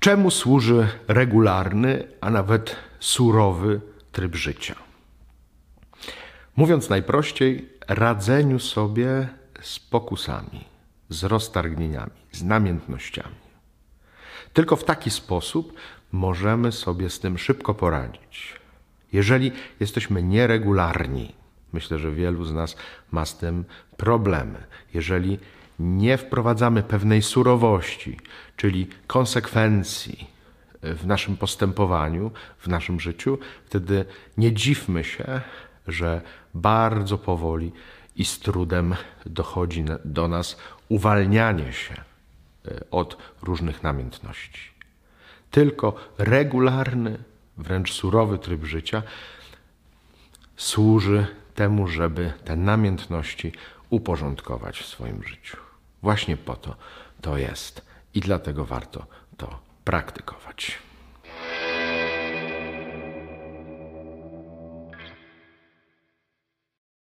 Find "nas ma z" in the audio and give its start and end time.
22.52-23.36